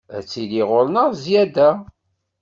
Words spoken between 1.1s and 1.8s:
zzyada.